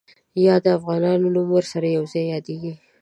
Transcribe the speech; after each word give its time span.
یا 0.45 0.55
د 0.63 0.65
افغانانو 0.77 1.27
نوم 1.35 1.47
ورسره 1.53 1.87
یو 1.97 2.03
ځای 2.13 2.25
یادېږي. 2.33 2.73